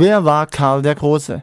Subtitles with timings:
[0.00, 1.42] Wer war Karl der Große?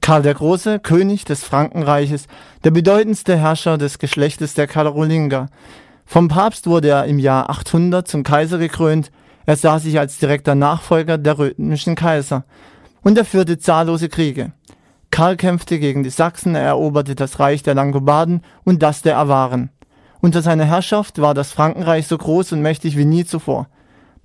[0.00, 2.28] Karl der Große, König des Frankenreiches,
[2.62, 5.48] der bedeutendste Herrscher des Geschlechtes der Karolinger.
[6.04, 9.10] Vom Papst wurde er im Jahr 800 zum Kaiser gekrönt.
[9.46, 12.44] Er sah sich als direkter Nachfolger der römischen Kaiser.
[13.02, 14.52] Und er führte zahllose Kriege.
[15.10, 19.70] Karl kämpfte gegen die Sachsen, er eroberte das Reich der Langobarden und das der Awaren.
[20.20, 23.66] Unter seiner Herrschaft war das Frankenreich so groß und mächtig wie nie zuvor.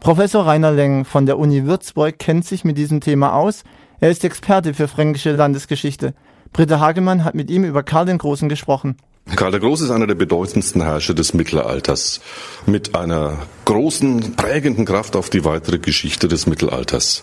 [0.01, 3.61] Professor Rainer Leng von der Uni Würzburg kennt sich mit diesem Thema aus.
[3.99, 6.15] Er ist Experte für fränkische Landesgeschichte.
[6.53, 8.97] Britta Hagemann hat mit ihm über Karl den Großen gesprochen.
[9.35, 12.19] Karl der Große ist einer der bedeutendsten Herrscher des Mittelalters
[12.65, 17.21] mit einer großen prägenden Kraft auf die weitere Geschichte des Mittelalters.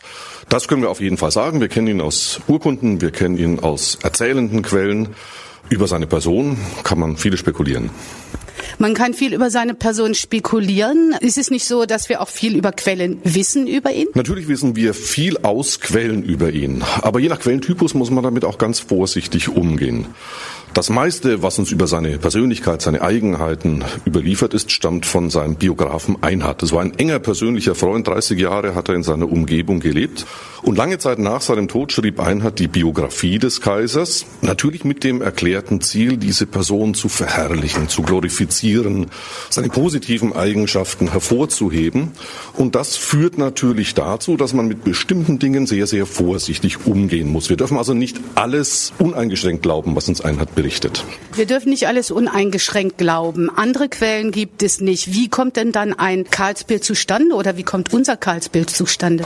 [0.49, 1.61] Das können wir auf jeden Fall sagen.
[1.61, 5.17] Wir kennen ihn aus Urkunden, wir kennen ihn aus erzählenden Quellen.
[5.69, 7.91] Über seine Person kann man viele spekulieren.
[8.81, 11.13] Man kann viel über seine Person spekulieren.
[11.21, 14.07] Ist es nicht so, dass wir auch viel über Quellen wissen über ihn?
[14.15, 16.85] Natürlich wissen wir viel aus Quellen über ihn.
[17.03, 20.07] Aber je nach Quellentypus muss man damit auch ganz vorsichtig umgehen.
[20.75, 26.23] Das meiste, was uns über seine Persönlichkeit, seine Eigenheiten überliefert ist, stammt von seinem Biografen
[26.23, 26.63] Einhard.
[26.63, 28.07] Das war ein enger persönlicher Freund.
[28.07, 30.25] 30 Jahre hat er in seiner Umgebung gelebt.
[30.63, 34.27] Und lange Zeit nach seinem Tod schrieb Einhard die Biografie des Kaisers.
[34.43, 39.07] Natürlich mit dem erklärten Ziel, diese Person zu verherrlichen, zu glorifizieren,
[39.51, 42.13] seine positiven Eigenschaften hervorzuheben.
[42.55, 47.49] Und das führt natürlich dazu, dass man mit bestimmten Dingen sehr, sehr vorsichtig umgehen muss.
[47.49, 51.05] Wir dürfen also nicht alles uneingeschränkt glauben, was uns Einhard berichtet.
[51.35, 53.49] Wir dürfen nicht alles uneingeschränkt glauben.
[53.49, 55.13] Andere Quellen gibt es nicht.
[55.13, 59.25] Wie kommt denn dann ein Karlsbild zustande oder wie kommt unser Karlsbild zustande?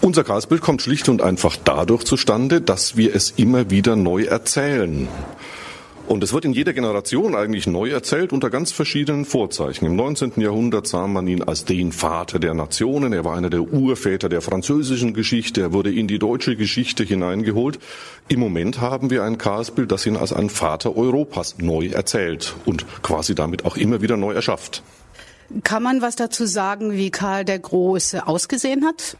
[0.00, 5.08] Unser Karlsbild kommt schlicht und einfach dadurch zustande, dass wir es immer wieder neu erzählen.
[6.08, 9.86] Und es wird in jeder Generation eigentlich neu erzählt unter ganz verschiedenen Vorzeichen.
[9.86, 10.32] Im 19.
[10.36, 13.12] Jahrhundert sah man ihn als den Vater der Nationen.
[13.12, 15.60] Er war einer der Urväter der französischen Geschichte.
[15.60, 17.78] Er wurde in die deutsche Geschichte hineingeholt.
[18.28, 22.84] Im Moment haben wir ein Karlsbild, das ihn als ein Vater Europas neu erzählt und
[23.02, 24.82] quasi damit auch immer wieder neu erschafft.
[25.64, 29.16] Kann man was dazu sagen, wie Karl der Große ausgesehen hat?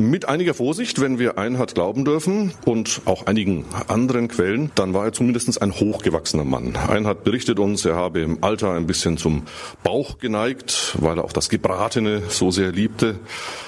[0.00, 5.04] Mit einiger Vorsicht, wenn wir Einhard glauben dürfen und auch einigen anderen Quellen, dann war
[5.04, 6.74] er zumindest ein hochgewachsener Mann.
[6.74, 9.42] Einhard berichtet uns, er habe im Alter ein bisschen zum
[9.82, 13.18] Bauch geneigt, weil er auch das Gebratene so sehr liebte.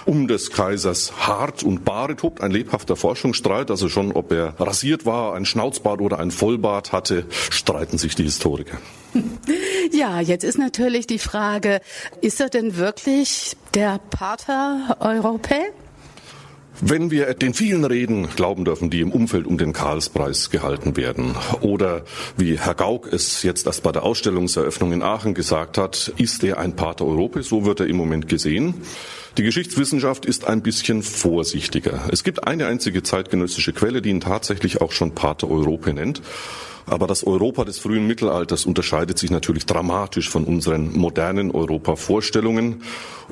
[0.06, 5.04] Um des Kaisers Hart und Bart tobt ein lebhafter Forschungsstreit, also schon ob er rasiert
[5.04, 8.78] war, ein Schnauzbart oder ein Vollbart hatte, streiten sich die Historiker.
[9.90, 11.82] Ja, jetzt ist natürlich die Frage,
[12.22, 15.56] ist er denn wirklich der Pater Europä?
[16.80, 21.34] Wenn wir den vielen Reden glauben dürfen, die im Umfeld um den Karlspreis gehalten werden,
[21.60, 22.04] oder
[22.36, 26.58] wie Herr Gauck es jetzt erst bei der Ausstellungseröffnung in Aachen gesagt hat, ist er
[26.58, 28.74] ein Pater Europe, so wird er im Moment gesehen.
[29.38, 32.08] Die Geschichtswissenschaft ist ein bisschen vorsichtiger.
[32.10, 36.20] Es gibt eine einzige zeitgenössische Quelle, die ihn tatsächlich auch schon Pater Europe nennt.
[36.86, 42.82] Aber das Europa des frühen Mittelalters unterscheidet sich natürlich dramatisch von unseren modernen Europa-Vorstellungen.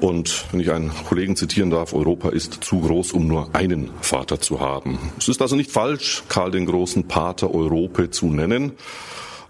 [0.01, 4.41] Und wenn ich einen Kollegen zitieren darf, Europa ist zu groß, um nur einen Vater
[4.41, 4.99] zu haben.
[5.19, 8.73] Es ist also nicht falsch, Karl den großen Pater Europe zu nennen.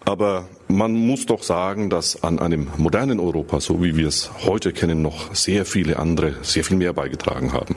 [0.04, 4.72] Aber man muss doch sagen, dass an einem modernen Europa, so wie wir es heute
[4.72, 7.76] kennen, noch sehr viele andere sehr viel mehr beigetragen haben.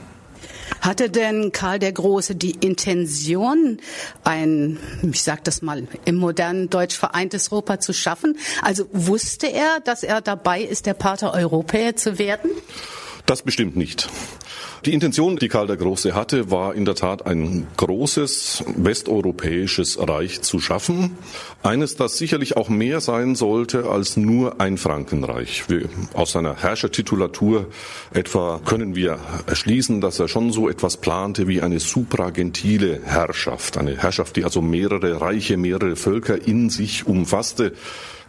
[0.83, 3.77] Hatte denn Karl der Große die Intention,
[4.25, 8.37] ein, ich sage das mal, im modernen Deutsch vereintes Europa zu schaffen?
[8.61, 12.51] Also wusste er, dass er dabei ist, der Pater Europäer zu werden?
[13.25, 14.09] Das bestimmt nicht.
[14.85, 20.41] Die Intention, die Karl der Große hatte, war in der Tat ein großes westeuropäisches Reich
[20.41, 21.15] zu schaffen.
[21.61, 25.69] Eines, das sicherlich auch mehr sein sollte als nur ein Frankenreich.
[25.69, 27.67] Wir, aus seiner Herrschertitulatur
[28.13, 33.77] etwa können wir erschließen, dass er schon so etwas plante wie eine supragentile Herrschaft.
[33.77, 37.71] Eine Herrschaft, die also mehrere Reiche, mehrere Völker in sich umfasste.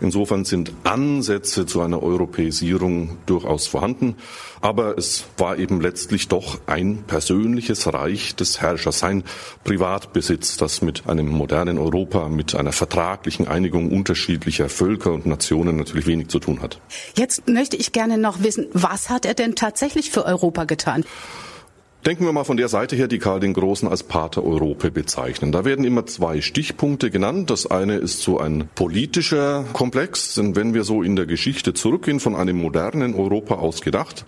[0.00, 4.16] Insofern sind Ansätze zu einer Europäisierung durchaus vorhanden.
[4.60, 9.24] Aber es war eben letztlich doch ein persönliches Reich des Herrschers, sein
[9.64, 16.06] Privatbesitz, das mit einem modernen Europa, mit einer vertraglichen Einigung unterschiedlicher Völker und Nationen natürlich
[16.06, 16.80] wenig zu tun hat.
[17.16, 21.04] Jetzt möchte ich gerne noch wissen, was hat er denn tatsächlich für Europa getan?
[22.06, 25.52] Denken wir mal von der Seite her, die Karl den Großen als Pater Europe bezeichnen.
[25.52, 27.48] Da werden immer zwei Stichpunkte genannt.
[27.48, 32.20] Das eine ist so ein politischer Komplex, denn wenn wir so in der Geschichte zurückgehen,
[32.20, 34.26] von einem modernen Europa aus gedacht,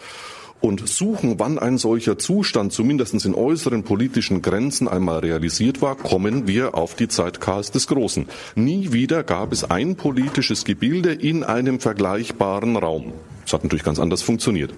[0.61, 6.47] und suchen, wann ein solcher Zustand zumindest in äußeren politischen Grenzen einmal realisiert war, kommen
[6.47, 8.27] wir auf die Zeit Karls des Großen.
[8.55, 13.13] Nie wieder gab es ein politisches Gebilde in einem vergleichbaren Raum.
[13.47, 14.75] Das hat natürlich ganz anders funktioniert.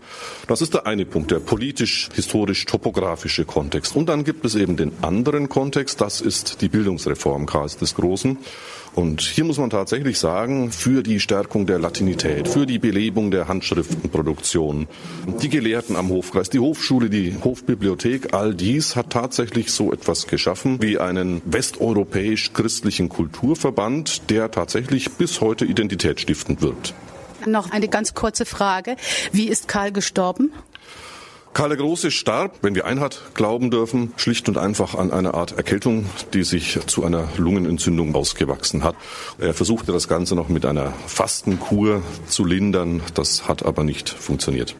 [0.46, 3.96] Das ist der eine Punkt, der politisch-historisch-topografische Kontext.
[3.96, 8.36] Und dann gibt es eben den anderen Kontext, das ist die Bildungsreform Karls des Großen.
[8.98, 13.46] Und hier muss man tatsächlich sagen, für die Stärkung der Latinität, für die Belebung der
[13.46, 14.88] Handschriftenproduktion,
[15.40, 20.82] die Gelehrten am Hofkreis, die Hofschule, die Hofbibliothek, all dies hat tatsächlich so etwas geschaffen
[20.82, 26.92] wie einen westeuropäisch-christlichen Kulturverband, der tatsächlich bis heute identitätsstiftend wirkt.
[27.46, 28.96] Noch eine ganz kurze Frage.
[29.30, 30.52] Wie ist Karl gestorben?
[31.54, 35.56] Karl der Große starb, wenn wir Einhard glauben dürfen, schlicht und einfach an einer Art
[35.56, 38.94] Erkältung, die sich zu einer Lungenentzündung ausgewachsen hat.
[39.38, 44.76] Er versuchte das Ganze noch mit einer Fastenkur zu lindern, das hat aber nicht funktioniert.